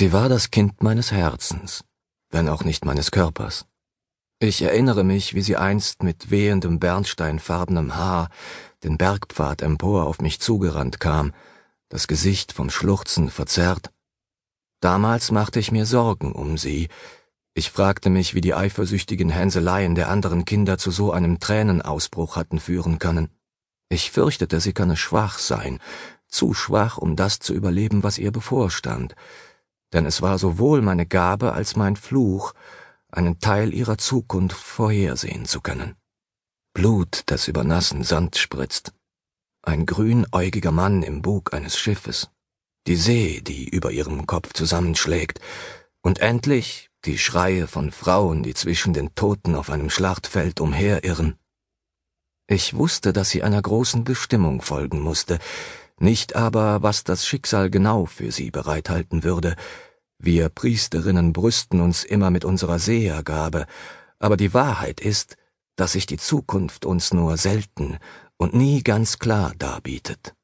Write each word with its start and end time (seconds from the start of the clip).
Sie 0.00 0.14
war 0.14 0.30
das 0.30 0.50
Kind 0.50 0.82
meines 0.82 1.12
Herzens, 1.12 1.84
wenn 2.30 2.48
auch 2.48 2.64
nicht 2.64 2.86
meines 2.86 3.10
Körpers. 3.10 3.66
Ich 4.38 4.62
erinnere 4.62 5.04
mich, 5.04 5.34
wie 5.34 5.42
sie 5.42 5.56
einst 5.58 6.02
mit 6.02 6.30
wehendem 6.30 6.78
bernsteinfarbenem 6.78 7.96
Haar 7.96 8.30
den 8.82 8.96
Bergpfad 8.96 9.60
empor 9.60 10.06
auf 10.06 10.22
mich 10.22 10.40
zugerannt 10.40 11.00
kam, 11.00 11.34
das 11.90 12.08
Gesicht 12.08 12.52
vom 12.52 12.70
Schluchzen 12.70 13.28
verzerrt. 13.28 13.90
Damals 14.80 15.32
machte 15.32 15.60
ich 15.60 15.70
mir 15.70 15.84
Sorgen 15.84 16.32
um 16.32 16.56
sie. 16.56 16.88
Ich 17.52 17.70
fragte 17.70 18.08
mich, 18.08 18.34
wie 18.34 18.40
die 18.40 18.54
eifersüchtigen 18.54 19.28
Hänseleien 19.28 19.94
der 19.94 20.08
anderen 20.08 20.46
Kinder 20.46 20.78
zu 20.78 20.90
so 20.90 21.12
einem 21.12 21.40
Tränenausbruch 21.40 22.36
hatten 22.36 22.58
führen 22.58 23.00
können. 23.00 23.28
Ich 23.90 24.12
fürchtete, 24.12 24.60
sie 24.60 24.72
könne 24.72 24.96
schwach 24.96 25.38
sein, 25.38 25.78
zu 26.26 26.54
schwach, 26.54 26.96
um 26.96 27.16
das 27.16 27.38
zu 27.38 27.52
überleben, 27.52 28.02
was 28.02 28.16
ihr 28.16 28.32
bevorstand, 28.32 29.14
denn 29.92 30.06
es 30.06 30.22
war 30.22 30.38
sowohl 30.38 30.82
meine 30.82 31.06
Gabe 31.06 31.52
als 31.52 31.76
mein 31.76 31.96
Fluch, 31.96 32.52
einen 33.10 33.40
Teil 33.40 33.74
ihrer 33.74 33.98
Zukunft 33.98 34.56
vorhersehen 34.56 35.44
zu 35.44 35.60
können. 35.60 35.96
Blut, 36.72 37.22
das 37.26 37.48
über 37.48 37.64
nassen 37.64 38.04
Sand 38.04 38.36
spritzt, 38.36 38.92
ein 39.62 39.86
grünäugiger 39.86 40.70
Mann 40.70 41.02
im 41.02 41.22
Bug 41.22 41.52
eines 41.52 41.76
Schiffes, 41.76 42.30
die 42.86 42.96
See, 42.96 43.40
die 43.40 43.68
über 43.68 43.90
ihrem 43.90 44.26
Kopf 44.26 44.52
zusammenschlägt, 44.52 45.40
und 46.02 46.20
endlich 46.20 46.90
die 47.04 47.18
Schreie 47.18 47.66
von 47.66 47.92
Frauen, 47.92 48.42
die 48.42 48.54
zwischen 48.54 48.92
den 48.92 49.14
Toten 49.14 49.54
auf 49.54 49.70
einem 49.70 49.90
Schlachtfeld 49.90 50.60
umherirren. 50.60 51.36
Ich 52.46 52.74
wusste, 52.74 53.12
dass 53.12 53.30
sie 53.30 53.42
einer 53.42 53.60
großen 53.60 54.04
Bestimmung 54.04 54.62
folgen 54.62 55.00
musste, 55.00 55.38
nicht 56.00 56.36
aber, 56.36 56.82
was 56.82 57.04
das 57.04 57.26
Schicksal 57.26 57.70
genau 57.70 58.06
für 58.06 58.32
sie 58.32 58.50
bereithalten 58.50 59.24
würde. 59.24 59.56
Wir 60.18 60.48
Priesterinnen 60.48 61.32
brüsten 61.32 61.80
uns 61.80 62.04
immer 62.04 62.30
mit 62.30 62.44
unserer 62.44 62.78
Sehergabe, 62.78 63.66
aber 64.18 64.36
die 64.36 64.52
Wahrheit 64.54 65.00
ist, 65.00 65.36
dass 65.76 65.92
sich 65.92 66.06
die 66.06 66.18
Zukunft 66.18 66.84
uns 66.84 67.12
nur 67.12 67.36
selten 67.36 67.98
und 68.36 68.54
nie 68.54 68.82
ganz 68.82 69.18
klar 69.18 69.54
darbietet. 69.58 70.34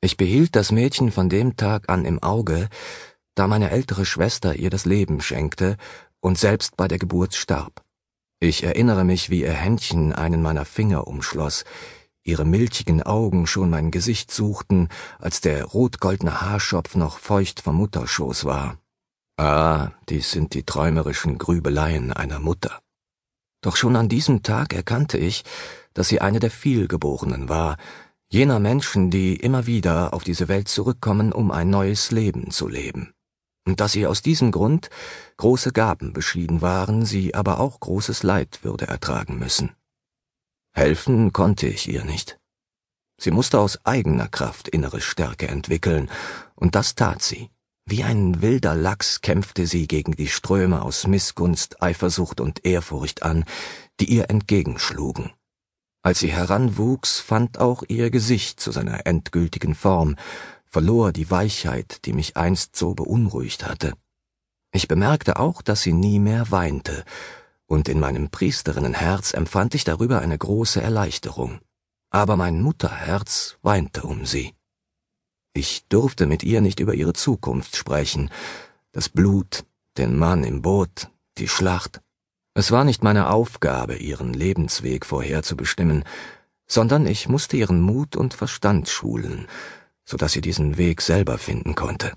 Ich 0.00 0.16
behielt 0.16 0.54
das 0.54 0.70
Mädchen 0.70 1.10
von 1.10 1.28
dem 1.28 1.56
Tag 1.56 1.88
an 1.88 2.04
im 2.04 2.22
Auge, 2.22 2.68
da 3.34 3.48
meine 3.48 3.70
ältere 3.70 4.04
Schwester 4.04 4.54
ihr 4.54 4.70
das 4.70 4.84
Leben 4.84 5.20
schenkte 5.20 5.76
und 6.20 6.38
selbst 6.38 6.76
bei 6.76 6.86
der 6.86 6.98
Geburt 6.98 7.34
starb. 7.34 7.84
Ich 8.40 8.62
erinnere 8.62 9.04
mich, 9.04 9.30
wie 9.30 9.40
ihr 9.40 9.52
Händchen 9.52 10.12
einen 10.12 10.42
meiner 10.42 10.64
Finger 10.64 11.08
umschloss, 11.08 11.64
ihre 12.28 12.44
milchigen 12.44 13.02
Augen 13.02 13.46
schon 13.46 13.70
mein 13.70 13.90
Gesicht 13.90 14.30
suchten, 14.30 14.88
als 15.18 15.40
der 15.40 15.64
rotgoldene 15.64 16.42
Haarschopf 16.42 16.94
noch 16.94 17.18
feucht 17.18 17.60
vom 17.60 17.76
Mutterschoß 17.76 18.44
war. 18.44 18.78
Ah, 19.38 19.92
dies 20.08 20.30
sind 20.30 20.52
die 20.52 20.64
träumerischen 20.64 21.38
Grübeleien 21.38 22.12
einer 22.12 22.38
Mutter. 22.38 22.80
Doch 23.62 23.76
schon 23.76 23.96
an 23.96 24.08
diesem 24.08 24.42
Tag 24.42 24.74
erkannte 24.74 25.16
ich, 25.16 25.42
dass 25.94 26.08
sie 26.08 26.20
eine 26.20 26.38
der 26.38 26.50
Vielgeborenen 26.50 27.48
war, 27.48 27.76
jener 28.30 28.60
Menschen, 28.60 29.10
die 29.10 29.34
immer 29.34 29.66
wieder 29.66 30.12
auf 30.12 30.22
diese 30.22 30.48
Welt 30.48 30.68
zurückkommen, 30.68 31.32
um 31.32 31.50
ein 31.50 31.70
neues 31.70 32.10
Leben 32.10 32.50
zu 32.50 32.68
leben. 32.68 33.14
Und 33.66 33.80
dass 33.80 33.96
ihr 33.96 34.10
aus 34.10 34.22
diesem 34.22 34.50
Grund 34.52 34.90
große 35.38 35.72
Gaben 35.72 36.12
beschieden 36.12 36.60
waren, 36.60 37.04
sie 37.04 37.34
aber 37.34 37.58
auch 37.58 37.80
großes 37.80 38.22
Leid 38.22 38.60
würde 38.62 38.86
ertragen 38.86 39.38
müssen. 39.38 39.72
Helfen 40.72 41.32
konnte 41.32 41.66
ich 41.66 41.88
ihr 41.88 42.04
nicht. 42.04 42.38
Sie 43.20 43.30
musste 43.30 43.58
aus 43.58 43.84
eigener 43.84 44.28
Kraft 44.28 44.68
innere 44.68 45.00
Stärke 45.00 45.48
entwickeln, 45.48 46.10
und 46.54 46.74
das 46.74 46.94
tat 46.94 47.22
sie. 47.22 47.50
Wie 47.84 48.04
ein 48.04 48.42
wilder 48.42 48.74
Lachs 48.74 49.22
kämpfte 49.22 49.66
sie 49.66 49.88
gegen 49.88 50.12
die 50.12 50.28
Ströme 50.28 50.82
aus 50.82 51.06
Missgunst, 51.06 51.82
Eifersucht 51.82 52.40
und 52.40 52.64
Ehrfurcht 52.64 53.22
an, 53.22 53.44
die 53.98 54.12
ihr 54.12 54.30
entgegenschlugen. 54.30 55.32
Als 56.02 56.20
sie 56.20 56.30
heranwuchs, 56.30 57.18
fand 57.18 57.58
auch 57.58 57.82
ihr 57.88 58.10
Gesicht 58.10 58.60
zu 58.60 58.70
seiner 58.72 59.06
endgültigen 59.06 59.74
Form, 59.74 60.16
verlor 60.64 61.12
die 61.12 61.30
Weichheit, 61.30 62.04
die 62.04 62.12
mich 62.12 62.36
einst 62.36 62.76
so 62.76 62.94
beunruhigt 62.94 63.66
hatte. 63.66 63.94
Ich 64.70 64.86
bemerkte 64.86 65.38
auch, 65.38 65.62
dass 65.62 65.82
sie 65.82 65.94
nie 65.94 66.18
mehr 66.18 66.50
weinte, 66.50 67.04
und 67.68 67.88
in 67.88 68.00
meinem 68.00 68.30
Priesterinnenherz 68.30 69.34
empfand 69.34 69.74
ich 69.74 69.84
darüber 69.84 70.20
eine 70.20 70.36
große 70.36 70.82
Erleichterung. 70.82 71.60
Aber 72.10 72.36
mein 72.36 72.60
Mutterherz 72.62 73.58
weinte 73.62 74.02
um 74.02 74.24
sie. 74.24 74.54
Ich 75.52 75.86
durfte 75.88 76.26
mit 76.26 76.42
ihr 76.42 76.60
nicht 76.60 76.80
über 76.80 76.94
ihre 76.94 77.12
Zukunft 77.12 77.76
sprechen, 77.76 78.30
das 78.92 79.08
Blut, 79.08 79.64
den 79.98 80.16
Mann 80.16 80.44
im 80.44 80.62
Boot, 80.62 81.10
die 81.36 81.48
Schlacht. 81.48 82.00
Es 82.54 82.72
war 82.72 82.84
nicht 82.84 83.02
meine 83.02 83.28
Aufgabe, 83.28 83.96
ihren 83.96 84.32
Lebensweg 84.32 85.04
vorherzubestimmen, 85.04 86.04
sondern 86.66 87.06
ich 87.06 87.28
musste 87.28 87.56
ihren 87.56 87.80
Mut 87.80 88.16
und 88.16 88.34
Verstand 88.34 88.88
schulen, 88.88 89.46
so 90.04 90.16
dass 90.16 90.32
sie 90.32 90.40
diesen 90.40 90.78
Weg 90.78 91.02
selber 91.02 91.38
finden 91.38 91.74
konnte. 91.74 92.12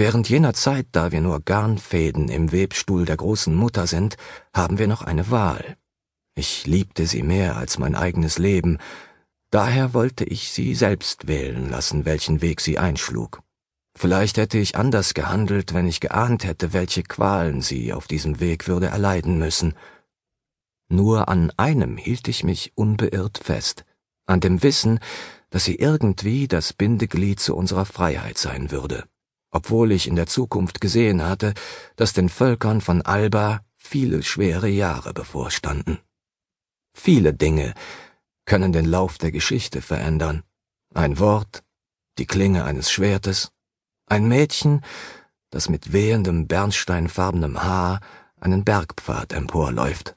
Während 0.00 0.30
jener 0.30 0.54
Zeit, 0.54 0.86
da 0.92 1.12
wir 1.12 1.20
nur 1.20 1.42
Garnfäden 1.42 2.30
im 2.30 2.52
Webstuhl 2.52 3.04
der 3.04 3.18
großen 3.18 3.54
Mutter 3.54 3.86
sind, 3.86 4.16
haben 4.54 4.78
wir 4.78 4.86
noch 4.86 5.02
eine 5.02 5.30
Wahl. 5.30 5.76
Ich 6.34 6.66
liebte 6.66 7.06
sie 7.06 7.22
mehr 7.22 7.58
als 7.58 7.76
mein 7.76 7.94
eigenes 7.94 8.38
Leben, 8.38 8.78
daher 9.50 9.92
wollte 9.92 10.24
ich 10.24 10.52
sie 10.52 10.74
selbst 10.74 11.28
wählen 11.28 11.68
lassen, 11.68 12.06
welchen 12.06 12.40
Weg 12.40 12.62
sie 12.62 12.78
einschlug. 12.78 13.42
Vielleicht 13.94 14.38
hätte 14.38 14.56
ich 14.56 14.74
anders 14.74 15.12
gehandelt, 15.12 15.74
wenn 15.74 15.86
ich 15.86 16.00
geahnt 16.00 16.44
hätte, 16.44 16.72
welche 16.72 17.02
Qualen 17.02 17.60
sie 17.60 17.92
auf 17.92 18.06
diesem 18.06 18.40
Weg 18.40 18.68
würde 18.68 18.86
erleiden 18.86 19.36
müssen. 19.36 19.74
Nur 20.88 21.28
an 21.28 21.52
einem 21.58 21.98
hielt 21.98 22.26
ich 22.26 22.42
mich 22.42 22.72
unbeirrt 22.74 23.36
fest, 23.36 23.84
an 24.24 24.40
dem 24.40 24.62
Wissen, 24.62 24.98
dass 25.50 25.66
sie 25.66 25.74
irgendwie 25.74 26.48
das 26.48 26.72
Bindeglied 26.72 27.38
zu 27.38 27.54
unserer 27.54 27.84
Freiheit 27.84 28.38
sein 28.38 28.70
würde 28.70 29.04
obwohl 29.50 29.92
ich 29.92 30.06
in 30.06 30.16
der 30.16 30.26
Zukunft 30.26 30.80
gesehen 30.80 31.22
hatte, 31.22 31.54
dass 31.96 32.12
den 32.12 32.28
Völkern 32.28 32.80
von 32.80 33.02
Alba 33.02 33.60
viele 33.76 34.22
schwere 34.22 34.68
Jahre 34.68 35.12
bevorstanden. 35.12 35.98
Viele 36.92 37.34
Dinge 37.34 37.74
können 38.44 38.72
den 38.72 38.84
Lauf 38.84 39.18
der 39.18 39.32
Geschichte 39.32 39.80
verändern. 39.80 40.42
Ein 40.94 41.18
Wort, 41.18 41.62
die 42.18 42.26
Klinge 42.26 42.64
eines 42.64 42.90
Schwertes, 42.90 43.52
ein 44.06 44.26
Mädchen, 44.26 44.82
das 45.50 45.68
mit 45.68 45.92
wehendem 45.92 46.46
bernsteinfarbenem 46.46 47.62
Haar 47.62 48.00
einen 48.40 48.64
Bergpfad 48.64 49.32
emporläuft. 49.32 50.16